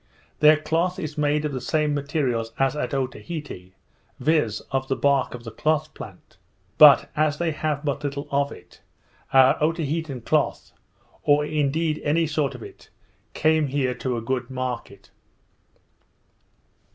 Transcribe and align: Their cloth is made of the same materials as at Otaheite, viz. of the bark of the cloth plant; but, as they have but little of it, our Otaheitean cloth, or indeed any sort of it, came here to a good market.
Their 0.39 0.57
cloth 0.57 0.97
is 0.97 1.15
made 1.15 1.45
of 1.45 1.51
the 1.53 1.61
same 1.61 1.93
materials 1.93 2.53
as 2.57 2.75
at 2.75 2.91
Otaheite, 2.91 3.71
viz. 4.19 4.59
of 4.71 4.87
the 4.87 4.95
bark 4.95 5.35
of 5.35 5.43
the 5.43 5.51
cloth 5.51 5.93
plant; 5.93 6.37
but, 6.79 7.11
as 7.15 7.37
they 7.37 7.51
have 7.51 7.85
but 7.85 8.03
little 8.03 8.27
of 8.31 8.51
it, 8.51 8.81
our 9.31 9.59
Otaheitean 9.61 10.21
cloth, 10.25 10.71
or 11.21 11.45
indeed 11.45 12.01
any 12.03 12.25
sort 12.25 12.55
of 12.55 12.63
it, 12.63 12.89
came 13.35 13.67
here 13.67 13.93
to 13.93 14.17
a 14.17 14.23
good 14.23 14.49
market. 14.49 15.11